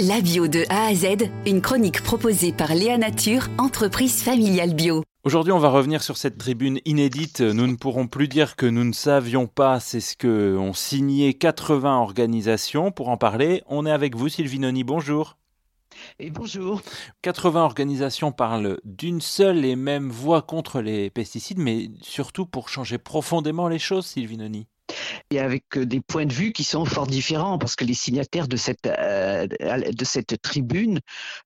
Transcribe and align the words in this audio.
La 0.00 0.20
bio 0.20 0.48
de 0.48 0.64
A 0.70 0.86
à 0.86 0.94
Z, 0.94 1.30
une 1.46 1.60
chronique 1.60 2.02
proposée 2.02 2.52
par 2.52 2.74
Léa 2.74 2.98
Nature, 2.98 3.46
entreprise 3.58 4.24
familiale 4.24 4.74
bio. 4.74 5.04
Aujourd'hui, 5.22 5.52
on 5.52 5.60
va 5.60 5.68
revenir 5.68 6.02
sur 6.02 6.16
cette 6.16 6.36
tribune 6.36 6.80
inédite. 6.84 7.40
Nous 7.40 7.68
ne 7.68 7.76
pourrons 7.76 8.08
plus 8.08 8.26
dire 8.26 8.56
que 8.56 8.66
nous 8.66 8.82
ne 8.82 8.92
savions 8.92 9.46
pas. 9.46 9.78
C'est 9.78 10.00
ce 10.00 10.16
que 10.16 10.56
ont 10.56 10.72
signé 10.72 11.34
80 11.34 11.96
organisations. 11.96 12.90
Pour 12.90 13.08
en 13.08 13.16
parler, 13.16 13.62
on 13.68 13.86
est 13.86 13.92
avec 13.92 14.16
vous, 14.16 14.28
Sylvie 14.28 14.58
Noni. 14.58 14.82
Bonjour. 14.82 15.38
Et 16.18 16.30
bonjour. 16.30 16.82
80 17.22 17.62
organisations 17.62 18.32
parlent 18.32 18.80
d'une 18.82 19.20
seule 19.20 19.64
et 19.64 19.76
même 19.76 20.10
voix 20.10 20.42
contre 20.42 20.80
les 20.80 21.08
pesticides, 21.08 21.60
mais 21.60 21.88
surtout 22.02 22.46
pour 22.46 22.68
changer 22.68 22.98
profondément 22.98 23.68
les 23.68 23.78
choses, 23.78 24.06
Sylvie 24.06 24.38
Noni 24.38 24.66
et 25.30 25.40
avec 25.40 25.76
euh, 25.76 25.86
des 25.86 26.00
points 26.00 26.26
de 26.26 26.32
vue 26.32 26.52
qui 26.52 26.64
sont 26.64 26.84
fort 26.84 27.06
différents 27.06 27.58
parce 27.58 27.76
que 27.76 27.84
les 27.84 27.94
signataires 27.94 28.48
de 28.48 28.56
cette, 28.56 28.86
euh, 28.86 29.23
de 29.46 30.04
cette 30.04 30.40
tribune 30.42 31.00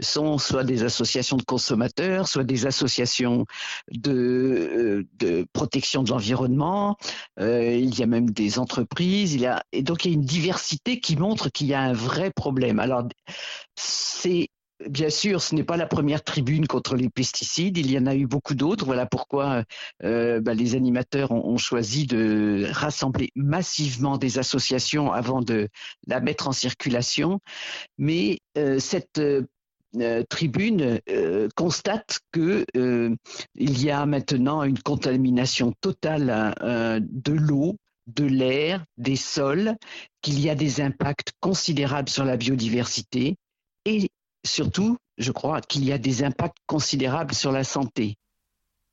sont 0.00 0.38
soit 0.38 0.64
des 0.64 0.84
associations 0.84 1.36
de 1.36 1.42
consommateurs, 1.42 2.28
soit 2.28 2.44
des 2.44 2.66
associations 2.66 3.46
de, 3.90 5.06
euh, 5.22 5.44
protection 5.52 6.02
de 6.02 6.10
l'environnement, 6.10 6.96
il 7.38 7.98
y 7.98 8.02
a 8.02 8.06
même 8.06 8.30
des 8.30 8.58
entreprises, 8.58 9.36
et 9.72 9.82
donc 9.82 10.04
il 10.04 10.10
y 10.10 10.14
a 10.14 10.14
une 10.14 10.24
diversité 10.24 11.00
qui 11.00 11.16
montre 11.16 11.50
qu'il 11.50 11.66
y 11.66 11.74
a 11.74 11.80
un 11.80 11.92
vrai 11.92 12.30
problème. 12.30 12.78
Alors, 12.78 13.04
c'est 13.76 14.48
Bien 14.88 15.10
sûr, 15.10 15.40
ce 15.40 15.54
n'est 15.54 15.64
pas 15.64 15.76
la 15.76 15.86
première 15.86 16.22
tribune 16.22 16.66
contre 16.66 16.96
les 16.96 17.08
pesticides. 17.08 17.78
Il 17.78 17.90
y 17.90 17.98
en 17.98 18.06
a 18.06 18.14
eu 18.14 18.26
beaucoup 18.26 18.54
d'autres. 18.54 18.84
Voilà 18.84 19.06
pourquoi 19.06 19.64
euh, 20.02 20.40
bah, 20.40 20.54
les 20.54 20.74
animateurs 20.74 21.30
ont, 21.30 21.56
choisi 21.56 22.06
de 22.06 22.66
rassembler 22.70 23.30
massivement 23.34 24.18
des 24.18 24.38
associations 24.38 25.12
avant 25.12 25.40
de 25.40 25.68
la 26.06 26.20
mettre 26.20 26.48
en 26.48 26.52
circulation. 26.52 27.40
Mais 27.98 28.38
euh, 28.58 28.78
cette 28.78 29.18
euh, 29.18 29.44
tribune 30.28 31.00
constate 31.54 32.18
que 32.32 32.66
il 33.54 33.82
y 33.82 33.90
a 33.90 34.06
maintenant 34.06 34.64
une 34.64 34.80
contamination 34.80 35.72
totale 35.80 36.52
de 37.00 37.32
l'eau, 37.32 37.76
de 38.08 38.24
l'air, 38.24 38.84
des 38.98 39.16
sols, 39.16 39.76
qu'il 40.20 40.40
y 40.40 40.50
a 40.50 40.54
des 40.54 40.80
impacts 40.80 41.32
considérables 41.40 42.08
sur 42.08 42.24
la 42.24 42.36
biodiversité 42.36 43.36
et 43.84 44.10
surtout, 44.44 44.96
je 45.18 45.32
crois 45.32 45.60
qu'il 45.60 45.84
y 45.84 45.92
a 45.92 45.98
des 45.98 46.22
impacts 46.22 46.58
considérables 46.66 47.34
sur 47.34 47.52
la 47.52 47.64
santé. 47.64 48.16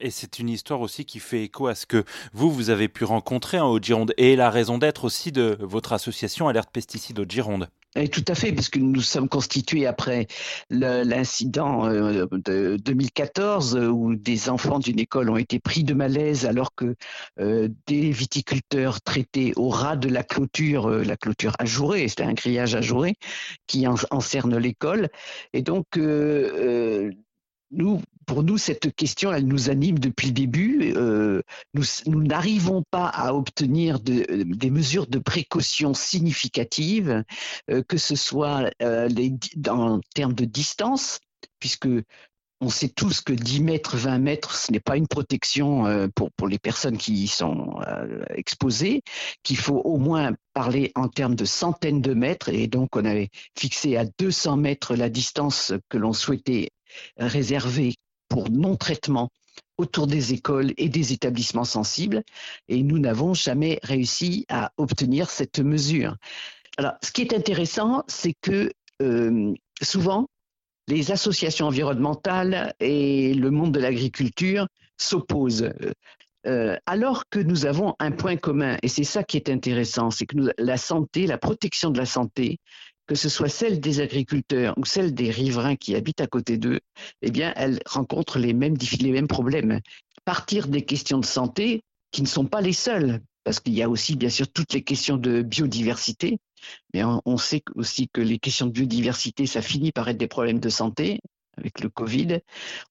Et 0.00 0.10
c'est 0.10 0.38
une 0.38 0.48
histoire 0.48 0.80
aussi 0.80 1.04
qui 1.04 1.20
fait 1.20 1.44
écho 1.44 1.68
à 1.68 1.74
ce 1.74 1.86
que 1.86 2.04
vous, 2.32 2.50
vous 2.50 2.70
avez 2.70 2.88
pu 2.88 3.04
rencontrer 3.04 3.60
en 3.60 3.70
Haute-Gironde 3.70 4.12
et 4.16 4.34
la 4.34 4.50
raison 4.50 4.76
d'être 4.76 5.04
aussi 5.04 5.30
de 5.30 5.56
votre 5.60 5.92
association 5.92 6.48
Alerte 6.48 6.70
Pesticides 6.72 7.20
Haute-Gironde. 7.20 7.68
Et 7.96 8.08
tout 8.08 8.24
à 8.26 8.34
fait, 8.34 8.52
parce 8.52 8.68
que 8.68 8.80
nous 8.80 9.00
sommes 9.00 9.28
constitués 9.28 9.86
après 9.86 10.26
l'incident 10.70 11.86
euh, 11.86 12.26
de 12.32 12.76
2014 12.76 13.76
euh, 13.76 13.88
où 13.88 14.16
des 14.16 14.48
enfants 14.48 14.80
d'une 14.80 14.98
école 14.98 15.30
ont 15.30 15.36
été 15.36 15.60
pris 15.60 15.84
de 15.84 15.94
malaise 15.94 16.44
alors 16.44 16.74
que 16.74 16.96
euh, 17.38 17.68
des 17.86 18.10
viticulteurs 18.10 19.00
traitaient 19.00 19.52
au 19.56 19.68
ras 19.68 19.96
de 19.96 20.08
la 20.08 20.24
clôture, 20.24 20.88
la 20.88 21.16
clôture 21.16 21.54
ajourée, 21.60 22.08
c'était 22.08 22.24
un 22.24 22.32
grillage 22.32 22.74
ajouré 22.74 23.14
qui 23.68 23.86
encerne 23.86 24.56
l'école. 24.56 25.08
Et 25.52 25.62
donc, 25.62 25.86
pour 28.26 28.42
nous, 28.42 28.58
cette 28.58 28.94
question, 28.94 29.32
elle 29.32 29.46
nous 29.46 29.70
anime 29.70 29.98
depuis 29.98 30.28
le 30.28 30.32
début. 30.32 30.94
Euh, 30.96 31.42
nous 31.74 32.22
n'arrivons 32.22 32.82
pas 32.90 33.06
à 33.06 33.34
obtenir 33.34 34.00
des 34.00 34.70
mesures 34.70 35.06
de 35.06 35.18
précaution 35.18 35.94
significatives, 35.94 37.24
euh, 37.70 37.82
que 37.82 37.98
ce 37.98 38.16
soit 38.16 38.70
euh, 38.82 39.08
en 39.68 40.00
termes 40.14 40.34
de 40.34 40.44
distance, 40.44 41.18
puisque 41.58 41.88
on 42.60 42.70
sait 42.70 42.88
tous 42.88 43.20
que 43.20 43.32
10 43.32 43.60
mètres, 43.60 43.96
20 43.96 44.18
mètres, 44.18 44.54
ce 44.54 44.72
n'est 44.72 44.80
pas 44.80 44.96
une 44.96 45.08
protection 45.08 46.08
pour 46.14 46.48
les 46.48 46.58
personnes 46.58 46.96
qui 46.96 47.12
y 47.12 47.26
sont 47.26 47.78
exposées, 48.30 49.02
qu'il 49.42 49.58
faut 49.58 49.82
au 49.84 49.98
moins 49.98 50.32
parler 50.54 50.90
en 50.94 51.08
termes 51.08 51.34
de 51.34 51.44
centaines 51.44 52.00
de 52.00 52.14
mètres, 52.14 52.48
et 52.48 52.66
donc 52.66 52.96
on 52.96 53.04
avait 53.04 53.28
fixé 53.58 53.98
à 53.98 54.06
200 54.18 54.56
mètres 54.56 54.94
la 54.94 55.10
distance 55.10 55.74
que 55.90 55.98
l'on 55.98 56.14
souhaitait 56.14 56.70
réservé 57.16 57.94
pour 58.28 58.50
non-traitement 58.50 59.30
autour 59.78 60.06
des 60.06 60.32
écoles 60.32 60.72
et 60.76 60.88
des 60.88 61.12
établissements 61.12 61.64
sensibles, 61.64 62.22
et 62.68 62.82
nous 62.82 62.98
n'avons 62.98 63.34
jamais 63.34 63.78
réussi 63.82 64.44
à 64.48 64.72
obtenir 64.76 65.30
cette 65.30 65.58
mesure. 65.58 66.16
Alors, 66.76 66.92
ce 67.02 67.12
qui 67.12 67.22
est 67.22 67.34
intéressant, 67.34 68.04
c'est 68.08 68.34
que 68.40 68.72
euh, 69.02 69.52
souvent, 69.82 70.26
les 70.88 71.10
associations 71.10 71.66
environnementales 71.66 72.74
et 72.80 73.34
le 73.34 73.50
monde 73.50 73.72
de 73.72 73.80
l'agriculture 73.80 74.66
s'opposent. 74.98 75.70
Euh, 76.46 76.76
alors 76.84 77.24
que 77.30 77.38
nous 77.38 77.64
avons 77.64 77.94
un 77.98 78.10
point 78.10 78.36
commun, 78.36 78.76
et 78.82 78.88
c'est 78.88 79.04
ça 79.04 79.24
qui 79.24 79.38
est 79.38 79.48
intéressant, 79.48 80.10
c'est 80.10 80.26
que 80.26 80.52
la 80.58 80.76
santé, 80.76 81.26
la 81.26 81.38
protection 81.38 81.90
de 81.90 81.98
la 81.98 82.06
santé, 82.06 82.58
que 83.06 83.14
ce 83.14 83.28
soit 83.28 83.48
celle 83.48 83.80
des 83.80 84.00
agriculteurs 84.00 84.74
ou 84.78 84.84
celle 84.84 85.14
des 85.14 85.30
riverains 85.30 85.76
qui 85.76 85.94
habitent 85.94 86.20
à 86.20 86.26
côté 86.26 86.56
d'eux, 86.56 86.80
eh 87.22 87.30
bien, 87.30 87.52
elles 87.56 87.80
rencontrent 87.86 88.38
les 88.38 88.52
mêmes, 88.54 88.76
les 89.00 89.12
mêmes 89.12 89.28
problèmes. 89.28 89.80
Partir 90.24 90.68
des 90.68 90.82
questions 90.82 91.18
de 91.18 91.26
santé, 91.26 91.82
qui 92.10 92.22
ne 92.22 92.26
sont 92.26 92.46
pas 92.46 92.60
les 92.60 92.72
seules, 92.72 93.20
parce 93.42 93.60
qu'il 93.60 93.74
y 93.74 93.82
a 93.82 93.90
aussi, 93.90 94.16
bien 94.16 94.30
sûr, 94.30 94.48
toutes 94.48 94.72
les 94.72 94.82
questions 94.82 95.16
de 95.16 95.42
biodiversité, 95.42 96.38
mais 96.94 97.02
on, 97.04 97.36
sait 97.36 97.62
aussi 97.74 98.08
que 98.08 98.22
les 98.22 98.38
questions 98.38 98.66
de 98.66 98.72
biodiversité, 98.72 99.46
ça 99.46 99.60
finit 99.60 99.92
par 99.92 100.08
être 100.08 100.16
des 100.16 100.28
problèmes 100.28 100.60
de 100.60 100.70
santé, 100.70 101.20
avec 101.58 101.80
le 101.80 101.90
Covid, 101.90 102.38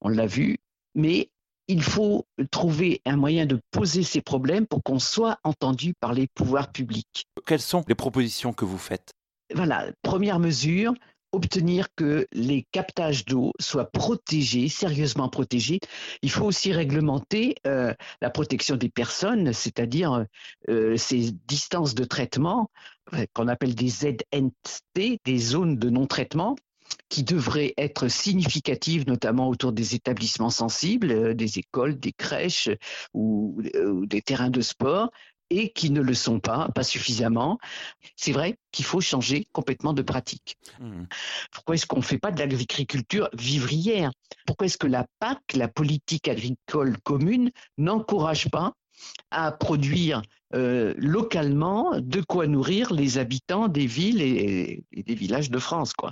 on 0.02 0.09
l'a 0.09 0.28
vu, 0.28 0.57
mais 0.94 1.29
il 1.68 1.81
faut 1.81 2.28
trouver 2.52 3.02
un 3.06 3.16
moyen 3.16 3.46
de 3.46 3.59
poser 3.72 4.03
ces 4.03 4.22
problèmes 4.22 4.68
pour 4.68 4.84
qu'on 4.84 5.00
soit 5.00 5.40
entendu 5.44 5.94
par 6.00 6.13
les 6.13 6.28
pouvoirs 6.28 6.72
publics. 6.72 7.25
Quelles 7.46 7.62
sont 7.62 7.84
les 7.88 7.96
propositions 7.96 8.53
que 8.53 8.66
vous 8.66 8.78
faites? 8.78 9.13
Voilà, 9.53 9.91
première 10.02 10.40
mesure, 10.40 10.94
obtenir 11.34 11.88
que 11.96 12.28
les 12.31 12.66
captages 12.72 13.25
d'eau 13.25 13.52
soient 13.59 13.91
protégés, 13.91 14.69
sérieusement 14.69 15.28
protégés. 15.28 15.80
Il 16.22 16.30
faut 16.30 16.46
aussi 16.46 16.72
réglementer 16.72 17.56
euh, 17.68 17.94
la 18.22 18.30
protection 18.30 18.78
des 18.78 18.90
personnes, 18.90 19.52
c'est-à-dire 19.52 20.25
euh, 20.69 20.96
ces 20.96 21.31
distances 21.47 21.96
de 21.96 22.06
traitement 22.06 22.69
euh, 23.14 23.25
qu'on 23.34 23.47
appelle 23.47 23.75
des 23.75 23.90
ZNT, 23.90 25.19
des 25.25 25.38
zones 25.38 25.78
de 25.78 25.90
non-traitement 25.90 26.56
qui 27.09 27.24
devraient 27.24 27.74
être 27.78 28.08
significatives, 28.08 29.08
notamment 29.08 29.50
autour 29.50 29.72
des 29.72 29.96
établissements 29.96 30.52
sensibles, 30.52 31.34
des 31.34 31.58
écoles, 31.58 32.00
des 32.00 32.12
crèches 32.12 32.70
ou 33.14 33.62
des 34.06 34.22
terrains 34.22 34.52
de 34.52 34.62
sport, 34.62 35.09
et 35.50 35.72
qui 35.72 35.90
ne 35.90 36.02
le 36.02 36.14
sont 36.14 36.40
pas, 36.40 36.70
pas 36.74 36.84
suffisamment. 36.84 37.59
C'est 38.16 38.31
vrai 38.31 38.58
qu'il 38.72 38.86
faut 38.86 39.02
changer 39.02 39.48
complètement 39.52 39.94
de 39.94 40.02
pratique. 40.02 40.58
Mmh. 40.80 41.04
Pourquoi 41.52 41.76
est-ce 41.76 41.86
qu'on 41.86 41.98
ne 41.98 42.04
fait 42.04 42.18
pas 42.18 42.31
de 42.31 42.40
l'agriculture 42.40 43.30
vivrière? 43.34 44.12
Pourquoi 44.46 44.68
est-ce 44.68 44.78
que 44.78 44.88
la 44.88 45.06
PAC, 45.20 45.40
la 45.53 45.68
politique 45.68 46.28
agricole 46.28 46.98
commune, 47.03 47.52
n'encourage 47.78 48.50
pas 48.50 48.74
à 49.31 49.52
produire 49.52 50.22
euh, 50.56 50.94
localement 50.98 52.00
de 52.00 52.22
quoi 52.22 52.46
nourrir 52.46 52.94
les 52.94 53.18
habitants 53.18 53.68
des 53.68 53.88
villes 53.88 54.22
et, 54.22 54.84
des 54.96 55.16
villages 55.16 55.50
de 55.50 55.58
France. 55.58 55.94
Quoi. 55.94 56.12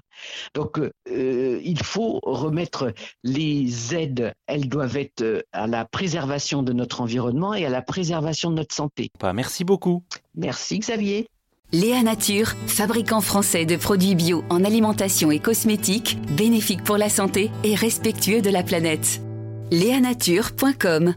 Donc 0.56 0.80
euh, 0.80 1.62
il 1.64 1.84
faut 1.84 2.20
remettre 2.24 2.92
les 3.24 3.96
aides, 3.96 4.34
elles 4.48 4.68
doivent 4.68 4.98
être 4.98 5.22
euh, 5.22 5.42
à 5.52 5.68
la 5.68 5.86
préservation 5.86 6.64
de 6.64 6.74
notre 6.74 7.02
environnement 7.02 7.54
et 7.54 7.66
à 7.66 7.70
la 7.70 7.84
préservation 7.84 8.50
de 8.50 8.56
notre 8.56 8.74
santé. 8.74 9.12
Merci 9.34 9.64
beaucoup. 9.64 10.04
Merci 10.34 10.80
Xavier. 10.80 11.28
Léa 11.72 12.02
Nature, 12.04 12.50
fabricant 12.68 13.22
français 13.22 13.66
de 13.66 13.78
produits 13.78 14.16
bio 14.16 14.44
en 14.50 14.66
alimentation 14.66 15.32
et 15.32 15.40
cosmétiques, 15.40 16.18
bénéfiques 16.36 16.84
pour 16.84 16.98
la 16.98 17.10
santé 17.10 17.52
et 17.64 17.76
respectueux 17.76 18.42
de 18.42 18.50
la 18.50 18.64
planète. 18.64 19.22
Léanature.com 19.72 21.14